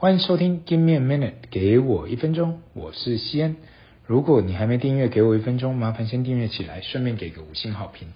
[0.00, 3.56] 欢迎收听 Give me a minute，给我一分钟，我是西恩。
[4.06, 8.14] 如果你还没订阅，给我一分钟，麻烦先订阅起来，顺便给个五星好评。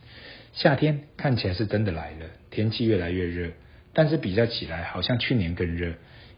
[0.55, 3.51] 夏天看起来是真的来了，天气越来越热，
[3.93, 5.93] 但是比较起来，好像去年更热，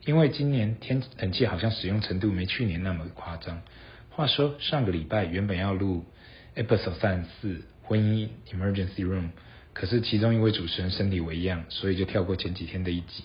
[0.05, 3.63] 因为今年天冷气好像使用程度没去年那么夸张。
[4.11, 6.07] 话说上个礼拜原本要录
[6.57, 9.29] Episode 三十四婚姻 Emergency Room，
[9.75, 13.23] 可是其中一位主持人身体微恙，所以就跳过前几天的一集。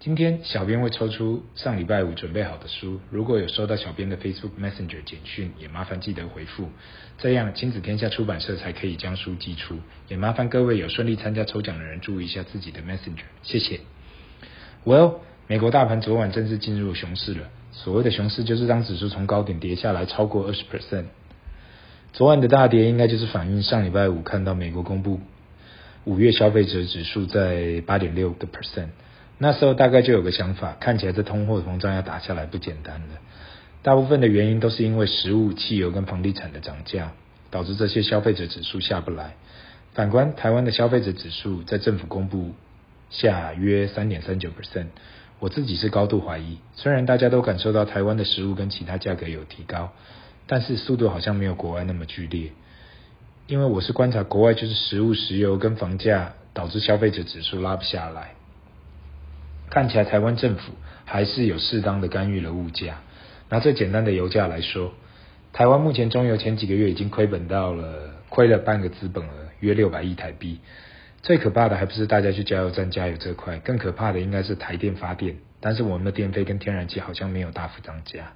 [0.00, 6.68] 今天小编会抽出上礼拜五准备好的书，如果有收到小编的 Facebook Messenger 简讯，也麻烦记得回复，
[7.18, 9.80] 这样亲子天下出版社才可以将书寄出。
[10.06, 13.80] 也麻烦各位有顺利参加抽奖的人注意一下自己的 Messenger，谢谢。
[14.84, 15.14] Well，
[15.48, 17.48] 美国大盘昨晚正式进入熊市了。
[17.72, 21.06] 所谓的熊市就是当指数从高点跌下来超过二十 percent。
[22.12, 25.20] 昨晚的大跌应该就是反映上礼拜五看到美国公布
[26.04, 28.90] 五月消费者指数在八点六个 percent。
[29.38, 33.06] 那时候大概就有个想法，看起来这通货膨胀要打下来不简单了。
[33.82, 37.12] 大部分的原因都是因为食物、汽油跟房地产的涨价，
[37.50, 39.36] 导致这些消费者指数下不来。
[39.94, 42.54] 反观台湾的消费者指数，在政府公布
[43.10, 44.86] 下约三点三九 percent，
[45.38, 46.58] 我自己是高度怀疑。
[46.74, 49.92] 虽然大家都感受到台湾的食物跟其他价格有提高，
[50.48, 52.50] 但是速度好像没有国外那么剧烈。
[53.46, 58.32] 因为我是观察国外，就是食物、石油跟房价导致消费者指数拉不下来。
[59.70, 60.72] 看起来台湾政府
[61.04, 63.00] 还是有适当的干预了物价。
[63.50, 64.92] 拿最简单的油价来说，
[65.52, 69.30] 台湾目前中油前几个月已经亏本到了亏了半个资本额，
[69.60, 70.60] 约六百亿台币。
[71.22, 78.34] 最可怕的还不是大家去加油站加油这块，更可怕的应该是台电发电，但是我们的电费跟天然气好像没有大幅涨价。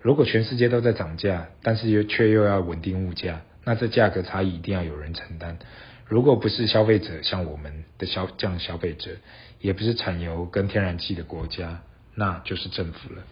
[0.00, 5.58] 如果全世界都在涨价，但是又却又要稳定物价，那这价格差异一定要有人承担。
[6.06, 9.12] 如果不是消费者，像我们的消这样消费者，
[9.64, 11.80] 也不是产油跟天然气的国家，
[12.14, 13.22] 那就是政府了。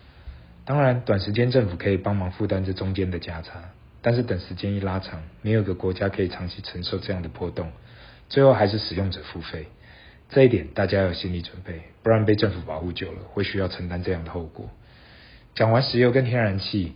[0.65, 3.65] 当然，短时间政府可以帮忙负担这中间的价差，
[4.01, 7.71] 但是等时间一拉长，没有个国家可以长期承受这样的波动，
[8.31, 9.67] 最后还是使用者付费。
[10.31, 14.71] 这一点大家要有心理准备，不然被政府保护久了，会需要承担这样的后果。
[15.55, 16.95] 讲完石油跟天然气，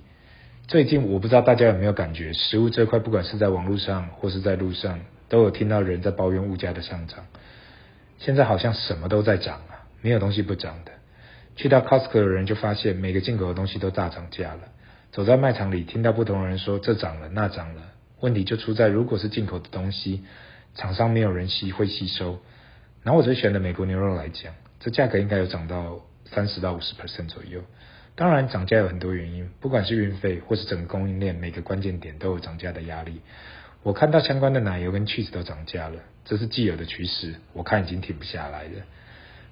[0.66, 4.98] 最近我不知道大家有没有感觉，食物这块，不管是在网络上或是在路上。
[5.28, 7.26] 都有听到人在抱怨物价的上涨，
[8.18, 10.92] 现在好像什么都在涨啊，没有东西不涨的。
[11.56, 14.60] 去到 Costco 的人就发现每个进口的东西都大涨价了。
[15.12, 17.82] 走在卖场里，听到不同的人说这涨了那涨了，
[18.20, 20.24] 问题就出在如果是进口的东西，
[20.74, 22.38] 厂商没有人吸会吸收。
[23.02, 27.62] 拿我最喜欢的美国牛肉来讲，这价格应该有涨到三十到五十 percent 左右。
[28.14, 33.20] 当然涨价有很多原因，不管是运费或是整个供应链，每个关键点都有涨价的压力。
[33.86, 38.82] 我看到相关的奶油跟 cheese 都涨价了，这是既有的趋势，我看已经停不下来了。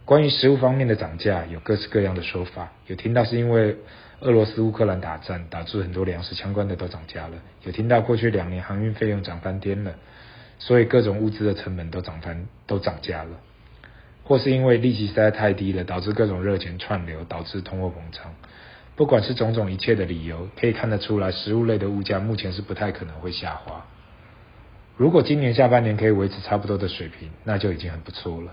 [0.05, 3.77] 关于食物方面的涨价，有各式各样的说法，有听到是因为
[4.19, 9.95] 俄罗斯乌克兰打战导致很多粮食相关的都涨价了，有听到过去两年航运费用涨翻天了，
[10.59, 13.39] 所以各种物资的成本都涨翻都涨价了，
[14.25, 18.35] 或是因为利息实在太低了，导致各种热钱串流，导致通货膨胀。
[18.97, 23.87] 不管是种种一切的理由，可以看得出来，食物类的物价目前是不太可能会下滑。
[24.97, 28.53] 如果今年下半年可以维持差不多的水平，那就已经很不错了。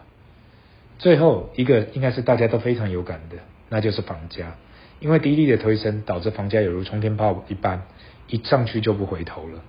[0.97, 3.37] 最后一个应该是大家都非常有感的，
[3.69, 4.55] 那就是房价，
[4.99, 7.83] 因为低利的推升，导致房价有如冲天炮一般，
[8.27, 9.61] 一上去就不回头了。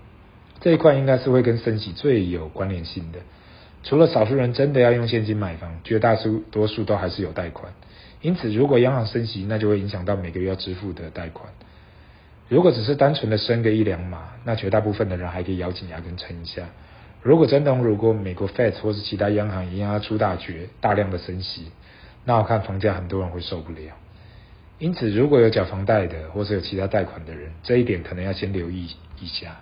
[0.61, 3.19] 这一块应该是会跟升息最有关联性的。
[3.83, 6.17] 除了少数人真的要用现金买房，绝大
[6.51, 7.73] 多数都还是有贷款。
[8.21, 11.53] 因此，如果央行升息，那就会影响到每个月要支付的贷款。
[12.49, 16.65] 如果只是单纯的升个一两码，那绝大部分的人还可以咬紧牙根撑一下。
[17.23, 21.71] 如果真的如果美国 Fed 或是其他央行一样要出大绝，大量的升息，
[22.25, 23.81] 那我看房价很多人会受不了。
[24.79, 28.89] 因此，如果有缴房贷的，或是有其他贷款的人，这一点可能要先留意
[29.21, 29.61] 一下。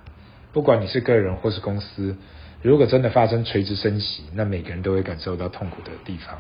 [0.53, 2.17] 不管你是个人或是公司，
[2.63, 6.39] 如果真的发生垂直升息，那每个人都会感受到痛苦的地方。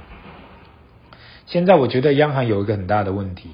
[1.46, 3.50] 现在我觉得央行有一个很大的问题。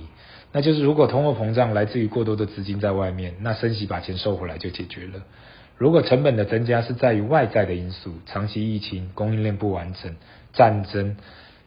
[0.57, 5.23] 那就是如果通货膨胀来自于过多的资金在外面，那升息把钱收回来就解决了。
[5.77, 10.17] 如果成本的增加是在于外在的因素，长期疫情、供应链不完整、
[10.55, 11.19] 战争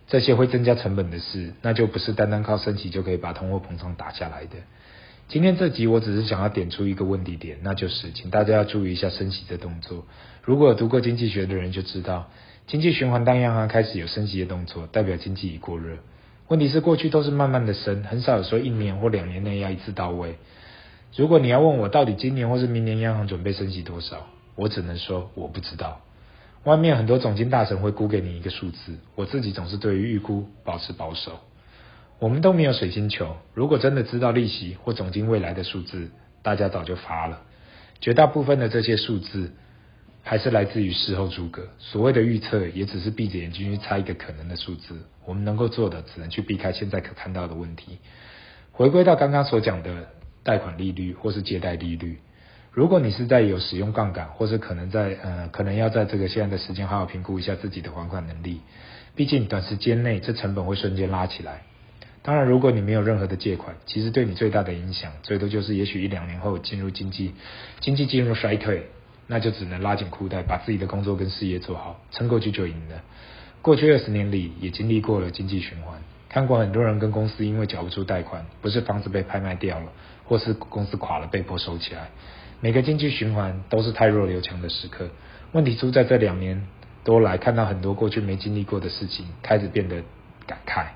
[0.07, 4.55] 这些会增加成本的事，那就不是单单靠升息就可以把通货膨胀打下来的。
[5.27, 10.07] 今天这集我只是想要点出一个问题点，那就是请大家要注意一下升息的动作。
[10.41, 12.31] 如果有读过经济学的人就知道，
[12.65, 15.97] 经济循环当央行开始有升息的动作，代表经济已过热。
[16.49, 20.35] 问题是过去都是慢慢的升，很少有说一年或两年内要一次到位。
[21.15, 26.01] 如果你要问我到底今年或是明年央行准备升息多少，我只能说我不知道。
[26.63, 31.39] 外面很多总经大神会估给你一个数字，我自己总是对于预估保持保守。
[32.17, 36.09] 我们都没有水晶球，如果真的知道利息或总经未来的数字，
[36.41, 37.41] 大家早就发了。
[38.01, 39.53] 绝大部分的这些数字，
[40.29, 41.67] 还是来自于事后诸葛。
[41.79, 44.95] 所谓的预测，也只是闭着眼睛去猜一个可能的数字。
[45.25, 47.97] 我们能够做的，只能去避开现在可看到的问题。
[48.71, 50.07] 回归到刚刚所讲的
[50.43, 52.19] 贷款利率或是借贷利率，
[52.71, 58.61] 如果你是在有使用杠杆，或是可能在呃可能要在这个现在的时间好好评估一下自己的还款能力。
[59.15, 61.63] 毕竟短时间内这成本会瞬间拉起来。
[62.21, 67.33] 当然，如果你没有任何的借款，其实对你最大的影响，最多就是也许一两年后进入经济
[67.79, 68.91] 经济进入衰退，
[69.31, 73.03] 那就只能拉紧裤带，把自己的工作跟事业做好，撑过去就赢了。
[73.61, 79.91] 过去二十年里，也经历过了经济循环，看过很多人跟公司因为缴不出贷款，不是房子被拍卖掉了，
[80.25, 82.09] 或是公司垮了被迫收起来。
[82.59, 85.09] 每个经济循环都是太弱留强的时刻。
[85.51, 86.65] 问题出在这两年
[87.03, 90.01] 多来，看到很多过去没经历过的事情，开始变得
[90.47, 90.87] 感慨。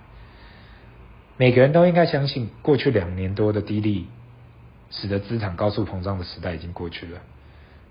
[1.38, 4.07] 每个人都应该相信，过去两年多的低利，
[4.89, 7.19] 使得资产高速膨胀的时代已经过去了。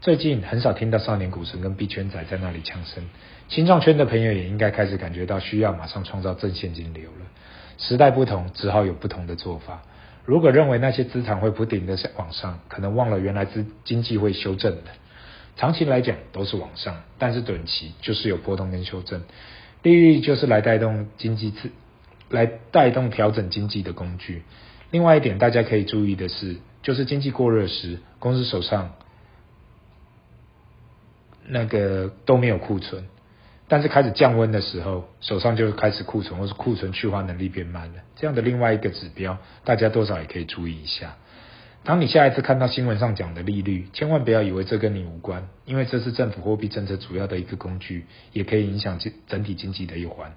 [0.02, 3.04] 最近很少听到少年股神跟币圈仔在那里呛声，
[3.46, 7.26] 新创圈的朋友也应该开始感觉到需要马上创造正现金流了。
[7.78, 9.84] 时代不同，只好有不同的做法。
[10.24, 14.90] 如果认为那些资产会不停的往上，可能忘了原来资经济会修正的。
[15.54, 19.22] 长期来讲都是往上，但是短期就是有波动跟修正。
[19.84, 21.70] 利率就是来带动经济次。
[22.28, 24.42] 来带动调整经济的工具。
[24.90, 28.94] 另外一点，大家可以注意的是，就是经济过热时，公司手上
[31.46, 33.04] 那个都没有库存，
[33.68, 38.00] 但是开始降温的时候，手上就开始库存，或是库存去化能力变慢了。
[38.16, 41.16] 这样的另外一个指标，大家多少也可以注意一下。
[41.84, 50.32] 当你下一次看到新闻上讲的利率，千万不要以为这跟你无关，因为这是政府货币政策主要的一个工具，也可以影响整体经济的一环。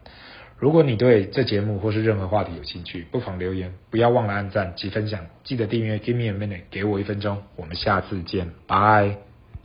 [0.57, 9.34] 如果你对这节目或是任何话题有兴趣，不妨留言，不要忘了按赞及分享，记得订阅 Give me a minute，给我一分钟，我们下次见，拜。